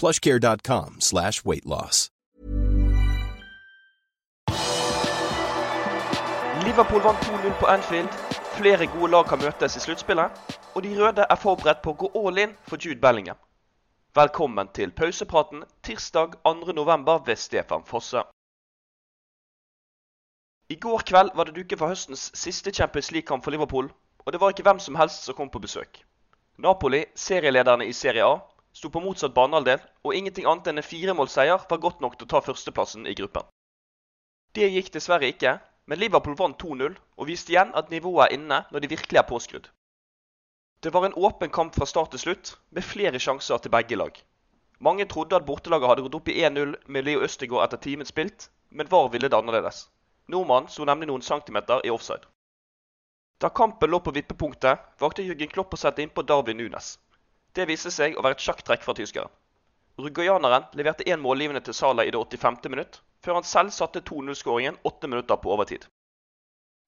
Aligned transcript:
plushcare.com 0.00 1.00
slash 1.00 1.44
weight 1.44 1.66
loss. 1.66 2.10
Liverpool 6.66 7.00
vant 7.00 7.18
2-0 7.18 7.58
på 7.60 7.66
Anfield. 7.66 8.08
Flere 8.56 8.86
gode 8.86 9.10
lag 9.10 9.26
kan 9.28 9.38
møtes 9.38 9.76
i 9.76 9.80
sluttspillet. 9.80 10.56
Og 10.74 10.82
de 10.82 10.94
røde 10.98 11.26
er 11.30 11.38
forberedt 11.40 11.82
på 11.84 11.92
å 11.94 11.98
gå 12.00 12.08
all 12.20 12.40
in 12.42 12.56
for 12.68 12.76
Jude 12.76 13.00
Bellingham. 13.00 13.38
Velkommen 14.16 14.68
til 14.72 14.90
pausepraten 14.96 15.62
tirsdag 15.84 16.34
2.11. 16.48 17.04
ved 17.26 17.36
Stefan 17.36 17.84
Fosse. 17.84 18.22
I 20.68 20.76
går 20.80 21.04
kveld 21.06 21.30
var 21.36 21.44
det 21.44 21.54
duket 21.54 21.78
for 21.78 21.92
høstens 21.92 22.30
siste 22.34 22.72
Champions 22.74 23.12
League-kamp 23.12 23.44
for 23.44 23.54
Liverpool, 23.54 23.90
og 24.24 24.32
det 24.32 24.40
var 24.40 24.50
ikke 24.50 24.64
hvem 24.66 24.80
som 24.82 24.96
helst 24.98 25.28
som 25.28 25.36
kom 25.38 25.50
på 25.52 25.62
besøk. 25.62 26.00
Napoli, 26.58 27.04
serielederne 27.14 27.86
i 27.86 27.92
Serie 27.92 28.24
A, 28.24 28.38
sto 28.76 28.90
på 28.92 29.00
motsatt 29.00 29.34
banehalvdel, 29.36 29.80
og 30.04 30.14
ingenting 30.14 30.48
annet 30.48 30.68
enn 30.68 30.82
en 30.82 30.86
firemålsseier 30.86 31.64
var 31.70 31.80
godt 31.80 32.02
nok 32.04 32.18
til 32.18 32.28
å 32.28 32.32
ta 32.34 32.42
førsteplassen 32.44 33.08
i 33.08 33.14
gruppen. 33.16 33.46
Det 34.56 34.68
gikk 34.72 34.92
dessverre 34.92 35.30
ikke, 35.32 35.56
men 35.88 36.00
Liverpool 36.00 36.36
vant 36.36 36.58
2-0 36.60 36.92
og 36.92 37.28
viste 37.28 37.54
igjen 37.54 37.72
at 37.78 37.90
nivået 37.94 38.26
er 38.26 38.36
inne 38.36 38.62
når 38.72 38.84
de 38.84 38.92
virkelig 38.92 39.20
er 39.20 39.28
påskrudd. 39.30 39.68
Det 40.84 40.92
var 40.92 41.06
en 41.06 41.16
åpen 41.28 41.50
kamp 41.50 41.74
fra 41.74 41.88
start 41.88 42.12
til 42.12 42.22
slutt, 42.22 42.56
med 42.70 42.84
flere 42.84 43.20
sjanser 43.22 43.62
til 43.62 43.72
begge 43.72 43.96
lag. 43.96 44.18
Mange 44.78 45.06
trodde 45.08 45.38
at 45.38 45.46
bortelaget 45.48 45.88
hadde 45.88 46.04
gått 46.04 46.18
opp 46.18 46.28
i 46.28 46.36
1-0 46.44 46.74
med 46.92 47.06
Leo 47.06 47.22
Østegård 47.24 47.64
etter 47.64 47.80
timen 47.80 48.08
spilt, 48.08 48.50
men 48.68 48.90
VAR 48.92 49.08
ville 49.14 49.30
det 49.32 49.38
annerledes. 49.38 49.86
Nordmannen 50.28 50.68
sto 50.68 50.84
nemlig 50.84 51.08
noen 51.08 51.24
centimeter 51.24 51.80
i 51.86 51.92
offside. 51.94 52.28
Da 53.40 53.48
kampen 53.48 53.90
lå 53.90 54.00
på 54.04 54.12
vippepunktet, 54.16 54.84
valgte 55.00 55.24
Jørgen 55.24 55.52
Klopp 55.52 55.72
å 55.72 55.80
sette 55.80 56.04
innpå 56.04 56.24
Darwin 56.28 56.60
Nunes. 56.60 56.96
Det 57.56 57.64
viste 57.68 57.90
seg 57.94 58.16
å 58.16 58.22
være 58.24 58.36
et 58.36 58.44
sjakktrekk 58.44 58.82
fra 58.84 58.94
tyskeren. 58.96 59.32
Uruguayaneren 59.96 60.66
leverte 60.76 61.06
én 61.08 61.22
målgivende 61.24 61.62
til 61.64 61.74
Sala 61.74 62.04
i 62.04 62.10
det 62.12 62.20
85. 62.20 62.58
minutt, 62.68 62.98
før 63.24 63.38
han 63.38 63.46
selv 63.48 63.72
satte 63.72 64.02
2-0-skåringen 64.10 64.76
åtte 64.84 65.08
minutter 65.08 65.40
på 65.40 65.54
overtid. 65.54 65.86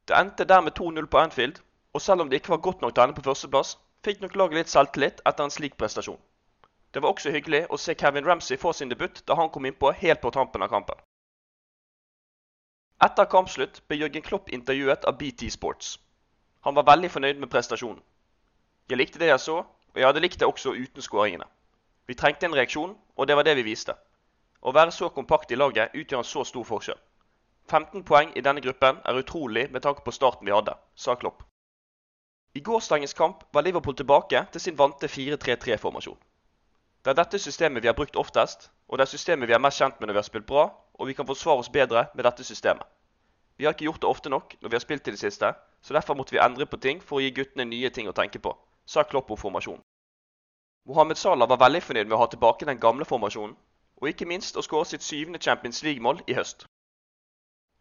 Det 0.09 0.17
endte 0.17 0.45
dermed 0.45 0.77
2-0 0.77 1.09
på 1.09 1.21
Anfield, 1.23 1.63
og 1.97 2.03
selv 2.05 2.21
om 2.21 2.29
det 2.29 2.43
ikke 2.43 2.53
var 2.53 2.65
godt 2.67 2.85
nok 2.85 2.93
til 2.93 3.03
å 3.03 3.07
ende 3.07 3.17
på 3.17 3.25
førsteplass, 3.25 3.77
fikk 4.05 4.21
nok 4.21 4.37
laget 4.37 4.61
litt 4.61 4.73
selvtillit 4.73 5.23
etter 5.25 5.49
en 5.49 5.55
slik 5.57 5.79
prestasjon. 5.81 6.21
Det 6.93 7.01
var 7.05 7.15
også 7.15 7.33
hyggelig 7.33 7.63
å 7.73 7.81
se 7.81 7.97
Kevin 7.97 8.29
Ramsey 8.29 8.61
få 8.61 8.75
sin 8.77 8.93
debut 8.93 9.23
da 9.29 9.37
han 9.41 9.49
kom 9.53 9.67
innpå 9.69 9.95
helt 10.03 10.21
på 10.21 10.33
tampen 10.37 10.65
av 10.65 10.73
kampen. 10.73 11.01
Etter 13.05 13.29
kampslutt 13.31 13.81
ble 13.89 14.03
Jørgen 14.03 14.25
Klopp 14.27 14.53
intervjuet 14.53 15.05
av 15.09 15.17
BT 15.17 15.49
Sports. 15.55 15.97
Han 16.67 16.77
var 16.77 16.89
veldig 16.93 17.11
fornøyd 17.17 17.41
med 17.41 17.53
prestasjonen. 17.53 18.01
Jeg 18.89 18.99
likte 18.99 19.21
det 19.21 19.29
jeg 19.29 19.45
så, 19.45 19.61
og 19.99 20.03
jeg 20.03 20.07
hadde 20.07 20.21
likt 20.23 20.39
det 20.39 20.47
også 20.47 20.77
uten 20.79 21.03
skåringene. 21.03 21.45
Vi 22.07 22.15
trengte 22.15 22.47
en 22.47 22.55
reaksjon, 22.55 22.93
og 23.17 23.27
det 23.27 23.35
var 23.35 23.43
det 23.43 23.57
vi 23.59 23.65
viste. 23.67 23.97
Å 24.63 24.71
være 24.71 24.93
så 24.95 25.09
kompakt 25.11 25.51
i 25.51 25.57
laget 25.59 25.91
utgjør 25.91 26.23
en 26.23 26.29
så 26.29 26.45
stor 26.47 26.67
forskjell. 26.69 27.01
15 27.67 28.05
poeng 28.07 28.31
i 28.39 28.45
denne 28.47 28.63
gruppen 28.63 29.01
er 29.03 29.19
utrolig 29.19 29.65
med 29.73 29.83
tanke 29.83 30.05
på 30.07 30.15
starten 30.15 30.47
vi 30.47 30.55
hadde, 30.55 30.77
sa 30.95 31.17
Klopp. 31.19 31.43
I 32.55 32.63
gårsdagens 32.63 33.15
kamp 33.19 33.43
var 33.53 33.67
Liverpool 33.67 33.99
tilbake 33.99 34.45
til 34.53 34.61
sin 34.61 34.79
vante 34.79 35.11
4-3-3-formasjon. 35.11 36.17
Det 37.03 37.11
er 37.11 37.19
dette 37.19 37.43
systemet 37.43 37.83
vi 37.83 37.91
har 37.91 37.99
brukt 37.99 38.17
oftest, 38.17 38.71
og 38.87 38.99
det 38.99 39.09
er 39.09 39.13
systemet 39.17 39.51
vi 39.51 39.59
er 39.59 39.63
mest 39.67 39.83
kjent 39.83 39.99
med 39.99 40.09
når 40.09 40.21
vi 40.21 40.23
har 40.23 40.31
spilt 40.31 40.47
bra, 40.47 40.69
og 40.95 41.11
vi 41.11 41.19
kan 41.19 41.27
forsvare 41.27 41.67
oss 41.67 41.75
bedre 41.75 42.07
med 42.15 42.25
dette 42.25 42.47
systemet. 42.47 42.87
Vi 43.59 43.67
har 43.67 43.75
ikke 43.75 43.91
gjort 43.91 44.03
det 44.07 44.15
ofte 44.15 44.31
nok 44.31 44.55
når 44.63 44.71
vi 44.71 44.79
har 44.79 44.87
spilt 44.87 45.11
i 45.11 45.19
det 45.19 45.19
siste, 45.27 45.53
så 45.83 45.95
derfor 45.95 46.15
måtte 46.15 46.39
vi 46.39 46.43
endre 46.43 46.71
på 46.71 46.79
ting 46.79 47.03
for 47.03 47.19
å 47.19 47.27
gi 47.27 47.35
guttene 47.35 47.67
nye 47.67 47.91
ting 47.91 48.07
å 48.07 48.15
tenke 48.15 48.39
på, 48.39 48.55
sa 48.87 49.03
Klopp 49.03 49.35
om 49.35 49.41
formasjonen. 49.41 49.83
Mohammed 50.85 51.17
Salah 51.17 51.49
var 51.49 51.61
veldig 51.65 51.83
fornøyd 51.83 52.07
med 52.07 52.17
å 52.17 52.21
ha 52.23 52.29
tilbake 52.33 52.67
den 52.69 52.81
gamle 52.81 53.05
formasjonen, 53.09 53.57
og 53.99 54.09
ikke 54.09 54.29
minst 54.31 54.57
å 54.57 54.65
skåre 54.65 54.87
sitt 54.89 55.03
syvende 55.03 55.41
Champions 55.43 55.83
League-mål 55.83 56.23
i 56.27 56.37
høst. 56.39 56.67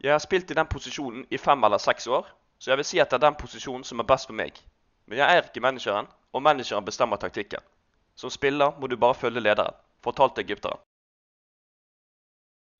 Jeg 0.02 0.12
har 0.12 0.22
spilt 0.22 0.50
i 0.50 0.56
den 0.58 0.66
posisjonen 0.70 1.26
i 1.30 1.38
fem 1.38 1.64
eller 1.64 1.82
seks 1.82 2.06
år, 2.06 2.26
så 2.58 2.70
jeg 2.70 2.80
vil 2.80 2.88
si 2.90 3.00
at 3.02 3.10
det 3.10 3.18
er 3.18 3.26
den 3.26 3.38
posisjonen 3.38 3.84
som 3.84 4.00
er 4.02 4.06
best 4.06 4.28
for 4.30 4.36
meg. 4.38 4.58
Men 5.06 5.18
jeg 5.18 5.36
er 5.36 5.46
ikke 5.46 5.62
manageren, 5.64 6.10
og 6.32 6.42
manageren 6.42 6.84
bestemmer 6.84 7.16
taktikken. 7.16 7.62
Som 8.14 8.30
spiller 8.30 8.74
må 8.78 8.86
du 8.86 8.96
bare 8.96 9.14
følge 9.14 9.40
lederen, 9.40 9.74
fortalte 10.02 10.42
egypteren. 10.42 10.78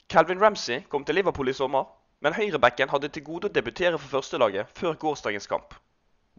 Calvin 0.08 0.40
Ramsey 0.40 0.82
kom 0.88 1.04
til 1.04 1.14
Liverpool 1.14 1.48
i 1.48 1.52
sommer, 1.52 1.84
men 2.20 2.34
høyrebacken 2.34 2.90
hadde 2.90 3.10
til 3.14 3.24
gode 3.24 3.48
å 3.48 3.54
debutere 3.54 3.98
for 3.98 4.18
førstelaget 4.18 4.70
før 4.78 4.96
gårsdagens 4.98 5.46
kamp. 5.46 5.74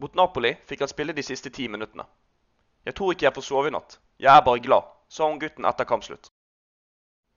Mot 0.00 0.16
Napoli 0.16 0.54
fikk 0.68 0.82
han 0.84 0.90
spille 0.90 1.16
de 1.16 1.22
siste 1.24 1.52
ti 1.54 1.68
minuttene. 1.68 2.04
Jeg 2.86 2.94
tror 2.94 3.12
ikke 3.12 3.26
jeg 3.26 3.34
får 3.36 3.44
sove 3.44 3.68
i 3.68 3.72
natt. 3.74 3.98
Jeg 4.18 4.32
er 4.36 4.44
bare 4.44 4.60
glad, 4.64 4.86
sa 5.08 5.28
hun 5.28 5.40
gutten 5.40 5.68
etter 5.68 5.88
kampslutt. 5.88 6.30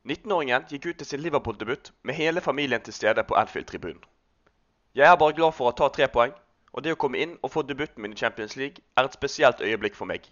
19-åringen 0.08 0.66
gikk 0.70 0.86
ut 0.86 0.98
til 1.00 1.08
sin 1.08 1.22
Liverpool-debut 1.24 1.92
med 2.04 2.16
hele 2.16 2.42
familien 2.42 2.82
til 2.84 2.94
stede 2.94 3.24
på 3.24 3.36
Anfield-tribunen. 3.40 4.04
Jeg 4.96 5.08
er 5.10 5.20
bare 5.20 5.36
glad 5.36 5.56
for 5.58 5.70
å 5.70 5.76
ta 5.76 5.88
tre 5.90 6.08
poeng, 6.12 6.34
og 6.74 6.84
det 6.84 6.96
å 6.96 7.00
komme 7.00 7.20
inn 7.24 7.38
og 7.42 7.52
få 7.54 7.64
debuten 7.68 8.04
min 8.04 8.16
i 8.16 8.20
Champions 8.20 8.56
League 8.60 8.84
er 8.98 9.08
et 9.08 9.16
spesielt 9.16 9.62
øyeblikk 9.62 9.96
for 9.96 10.10
meg. 10.10 10.28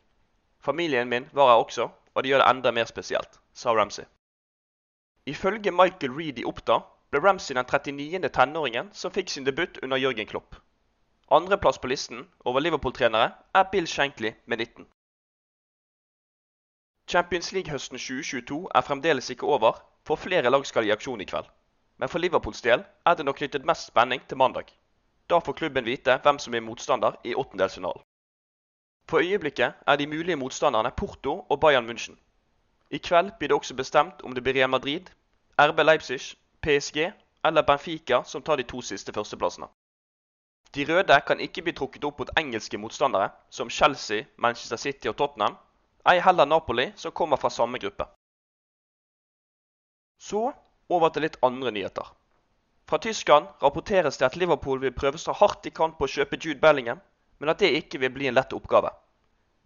Familien 0.59 1.09
min 1.09 1.27
var 1.33 1.51
her 1.51 1.63
også, 1.63 1.89
og 2.15 2.23
det 2.23 2.31
gjør 2.31 2.43
det 2.43 2.49
enda 2.49 2.71
mer 2.71 2.89
spesielt, 2.89 3.39
sa 3.53 3.73
Ramsey. 3.75 4.05
Ifølge 5.25 5.71
Michael 5.71 6.15
Reed 6.17 6.39
i 6.39 6.45
Oppda 6.45 6.81
ble 7.11 7.21
Ramsey 7.23 7.55
den 7.55 7.65
39. 7.65 8.29
tenåringen 8.29 8.89
som 8.93 9.11
fikk 9.11 9.29
sin 9.29 9.47
debut 9.47 9.79
under 9.83 9.97
Jørgen 9.97 10.27
Klopp. 10.27 10.55
Andreplass 11.31 11.77
på 11.79 11.87
listen 11.87 12.25
over 12.45 12.59
Liverpool-trenere 12.59 13.31
er 13.55 13.69
Bill 13.71 13.87
Shankly 13.87 14.33
med 14.45 14.57
19. 14.57 14.87
Champions 17.11 17.51
League-høsten 17.51 17.97
2022 17.97 18.67
er 18.75 18.81
fremdeles 18.87 19.29
ikke 19.29 19.45
over, 19.45 19.71
for 20.07 20.15
flere 20.15 20.49
lag 20.49 20.65
skal 20.65 20.85
i 20.87 20.91
aksjon 20.95 21.21
i 21.21 21.25
kveld. 21.27 21.47
Men 21.99 22.09
for 22.09 22.23
Liverpools 22.23 22.61
del 22.63 22.85
er 23.05 23.15
det 23.19 23.25
nok 23.25 23.35
knyttet 23.35 23.65
mest 23.67 23.89
spenning 23.89 24.21
til 24.27 24.37
mandag. 24.39 24.69
Da 25.29 25.39
får 25.43 25.57
klubben 25.59 25.85
vite 25.85 26.15
hvem 26.23 26.39
som 26.39 26.55
er 26.55 26.63
motstander 26.63 27.17
i 27.27 27.33
åttendelsfinalen. 27.35 28.05
For 29.09 29.19
øyeblikket 29.19 29.73
er 29.87 29.95
de 29.95 30.07
mulige 30.07 30.35
motstanderne 30.35 30.91
Porto 30.91 31.33
og 31.49 31.59
Bayern 31.59 31.89
München. 31.89 32.15
I 32.91 32.97
kveld 32.97 33.31
blir 33.39 33.47
det 33.47 33.57
også 33.57 33.75
bestemt 33.75 34.21
om 34.23 34.35
det 34.35 34.43
blir 34.43 34.55
Real 34.55 34.69
Madrid, 34.69 35.11
RB 35.59 35.79
Leipzig, 35.83 36.37
PSG 36.61 37.11
eller 37.45 37.61
Benfica 37.61 38.21
som 38.23 38.41
tar 38.41 38.55
de 38.55 38.63
to 38.63 38.81
siste 38.81 39.13
førsteplassene. 39.13 39.67
De 40.75 40.85
røde 40.93 41.19
kan 41.27 41.39
ikke 41.39 41.61
bli 41.61 41.73
trukket 41.73 42.07
opp 42.07 42.19
mot 42.19 42.31
engelske 42.39 42.77
motstandere 42.77 43.29
som 43.49 43.69
Chelsea, 43.69 44.23
Manchester 44.37 44.77
City 44.77 45.07
og 45.07 45.17
Tottenham, 45.17 45.57
ei 46.09 46.19
heller 46.19 46.45
Napoli, 46.45 46.91
som 46.95 47.11
kommer 47.11 47.37
fra 47.37 47.49
samme 47.49 47.77
gruppe. 47.77 48.07
Så, 50.21 50.51
over 50.89 51.09
til 51.09 51.25
litt 51.25 51.37
andre 51.45 51.71
nyheter. 51.71 52.07
Fra 52.89 52.97
Tyskland 52.97 53.47
rapporteres 53.61 54.17
det 54.17 54.25
at 54.25 54.35
Liverpool 54.35 54.81
vil 54.81 54.93
prøve 54.93 55.17
så 55.17 55.31
hardt 55.31 55.63
de 55.63 55.71
kan 55.71 55.93
på 55.97 56.07
å 56.07 56.11
kjøpe 56.11 56.39
Jude 56.41 56.59
Bellingham, 56.59 56.99
men 57.39 57.49
at 57.49 57.61
det 57.61 57.71
ikke 57.77 58.01
vil 58.01 58.13
bli 58.13 58.27
en 58.27 58.35
lett 58.37 58.53
oppgave. 58.53 58.91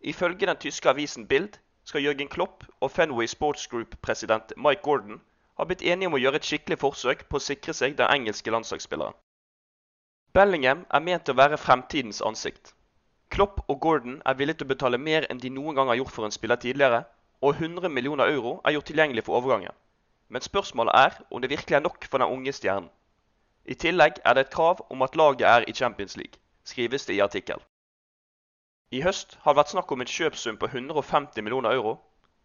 Ifølge 0.02 0.46
den 0.46 0.60
tyske 0.62 0.90
avisen 0.90 1.28
Bild 1.28 1.58
skal 1.84 2.04
Jørgen 2.06 2.30
Klopp 2.30 2.64
og 2.82 2.92
Fenway 2.92 3.28
Sports 3.28 3.68
Group-president 3.68 4.54
Mike 4.58 4.84
Gordon 4.86 5.22
ha 5.58 5.66
blitt 5.66 5.82
enige 5.82 6.12
om 6.12 6.18
å 6.18 6.22
gjøre 6.22 6.42
et 6.42 6.48
skikkelig 6.48 6.78
forsøk 6.82 7.26
på 7.30 7.40
å 7.40 7.46
sikre 7.48 7.74
seg 7.74 7.98
den 7.98 8.12
engelske 8.12 8.52
landslagsspilleren. 8.52 9.16
Bellingham 10.36 10.86
er 10.92 11.04
ment 11.04 11.30
å 11.32 11.38
være 11.38 11.58
fremtidens 11.58 12.22
ansikt. 12.22 12.74
Klopp 13.30 13.62
og 13.68 13.80
Gordon 13.82 14.22
er 14.26 14.34
villige 14.34 14.60
til 14.60 14.68
å 14.68 14.74
betale 14.74 14.98
mer 15.02 15.26
enn 15.30 15.42
de 15.42 15.50
noen 15.50 15.76
gang 15.76 15.90
har 15.92 15.98
gjort 16.00 16.14
for 16.16 16.28
en 16.28 16.36
spiller 16.36 16.60
tidligere, 16.62 17.04
og 17.42 17.56
100 17.60 17.90
millioner 17.90 18.32
euro 18.32 18.60
er 18.64 18.76
gjort 18.76 18.88
tilgjengelig 18.92 19.26
for 19.26 19.40
overgangen. 19.40 19.74
Men 20.30 20.42
spørsmålet 20.42 20.96
er 20.96 21.18
om 21.30 21.42
det 21.42 21.50
virkelig 21.50 21.76
er 21.76 21.84
nok 21.86 22.08
for 22.10 22.22
den 22.22 22.32
unge 22.32 22.54
stjernen. 22.54 22.90
I 23.66 23.76
tillegg 23.82 24.22
er 24.24 24.34
det 24.34 24.46
et 24.46 24.54
krav 24.54 24.86
om 24.90 25.02
at 25.02 25.16
laget 25.16 25.48
er 25.50 25.66
i 25.68 25.74
Champions 25.74 26.18
League, 26.18 26.40
skrives 26.64 27.06
det 27.06 27.16
i 27.16 27.24
artikkel. 27.26 27.62
I 28.92 29.02
høst 29.02 29.38
har 29.42 29.54
det 29.54 29.60
vært 29.60 29.74
snakk 29.74 29.92
om 29.92 30.02
en 30.02 30.12
kjøpsum 30.16 30.58
på 30.62 30.70
150 30.70 31.42
millioner 31.42 31.74
euro, 31.74 31.96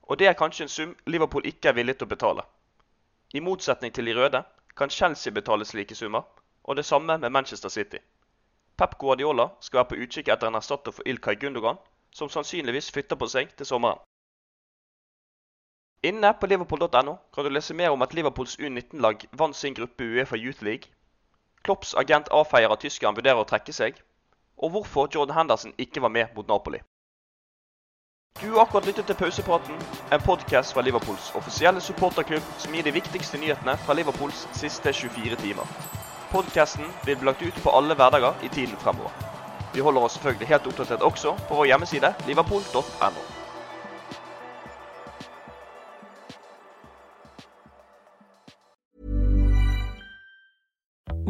og 0.03 0.19
det 0.19 0.26
er 0.26 0.38
kanskje 0.38 0.65
en 0.65 0.73
sum 0.75 0.94
Liverpool 1.06 1.47
ikke 1.47 1.69
er 1.71 1.76
villig 1.76 1.99
til 1.99 2.09
å 2.09 2.15
betale. 2.15 2.47
I 3.35 3.41
motsetning 3.44 3.93
til 3.94 4.09
de 4.09 4.17
røde 4.17 4.41
kan 4.76 4.91
Chelsea 4.91 5.33
betale 5.33 5.65
slike 5.65 5.94
summer, 5.94 6.25
og 6.65 6.76
det 6.76 6.85
samme 6.85 7.19
med 7.19 7.31
Manchester 7.31 7.69
City. 7.69 8.00
Pep 8.81 8.97
Guardiola 8.99 9.50
skal 9.61 9.82
være 9.82 9.91
på 9.91 9.99
utkikk 10.06 10.31
etter 10.32 10.49
en 10.49 10.56
erstatter 10.56 10.94
for 10.97 11.05
Ilkay 11.05 11.37
Gundogan, 11.41 11.77
som 12.17 12.31
sannsynligvis 12.32 12.88
flytter 12.94 13.19
på 13.21 13.29
seg 13.29 13.53
til 13.56 13.69
sommeren. 13.69 14.00
Inne 16.03 16.31
på 16.41 16.49
liverpool.no 16.49 17.19
kan 17.35 17.44
du 17.44 17.50
lese 17.53 17.77
mer 17.77 17.93
om 17.93 18.03
at 18.03 18.15
Liverpools 18.17 18.56
U19-lag 18.56 19.27
vant 19.37 19.56
sin 19.56 19.77
gruppe 19.77 20.06
Uefa 20.15 20.41
Youth 20.41 20.65
League, 20.65 20.88
Klopps 21.62 21.93
agent 21.94 22.31
avfeier 22.32 22.73
at 22.73 22.81
tyskeren 22.81 23.17
vurderer 23.17 23.43
å 23.43 23.49
trekke 23.49 23.73
seg, 23.77 23.99
og 24.56 24.73
hvorfor 24.73 25.11
Jordan 25.12 25.37
Henderson 25.37 25.76
ikke 25.76 26.00
var 26.00 26.15
med 26.17 26.33
mot 26.37 26.49
Napoli. 26.49 26.81
Du 28.41 28.47
har 28.55 28.62
akkurat 28.65 28.87
lyttet 28.88 29.11
til 29.11 29.19
Pausepraten, 29.21 29.76
en 30.12 30.25
podkast 30.25 30.73
fra 30.73 30.81
Liverpools 30.87 31.35
offisielle 31.37 31.85
supporterklubb 31.85 32.47
som 32.65 32.73
gir 32.73 32.87
de 32.87 32.97
viktigste 32.97 33.41
nyhetene 33.43 33.76
fra 33.85 33.99
Liverpools 33.99 34.47
siste 34.56 34.94
24 35.03 35.37
timer. 35.44 35.69
Podkasten 36.31 36.85
vil 37.05 37.17
bli 37.17 37.27
lagt 37.27 37.43
ut 37.43 37.62
på 37.62 37.71
alle 37.75 37.94
hverdager 37.94 38.35
i 38.43 38.49
tiden 38.49 38.77
fremover. 38.79 39.11
Vi 39.75 39.81
holder 39.81 40.03
oss 40.06 40.12
selvfølgelig 40.19 40.49
helt 40.49 40.67
oppdatert 40.67 41.03
også 41.03 41.35
på 41.49 41.55
vår 41.55 41.65
hjemmeside 41.65 42.15
liverpool.no. 42.27 43.23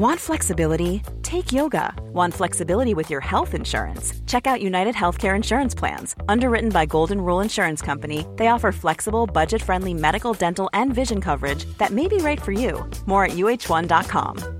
Want 0.00 0.19
flexibility? 0.19 1.03
Take 1.23 1.53
yoga. 1.53 1.94
Want 2.14 2.32
flexibility 2.32 2.94
with 2.94 3.11
your 3.11 3.20
health 3.20 3.55
insurance? 3.55 4.14
Check 4.26 4.46
out 4.46 4.62
United 4.62 4.94
Healthcare 4.94 5.37
Insurance 5.37 5.75
Plans. 5.75 6.17
Underwritten 6.26 6.70
by 6.70 6.87
Golden 6.87 7.20
Rule 7.20 7.41
Insurance 7.41 7.82
Company, 7.82 8.26
they 8.37 8.49
offer 8.49 8.73
flexible, 8.73 9.26
budget 9.26 9.61
friendly 9.61 9.93
medical, 9.93 10.32
dental, 10.32 10.70
and 10.73 10.94
vision 10.94 11.20
coverage 11.20 11.67
that 11.76 11.91
may 11.91 12.08
be 12.08 12.17
right 12.17 12.41
for 12.41 12.53
you. 12.53 12.88
More 13.06 13.25
at 13.26 13.32
uh1.com. 13.32 14.59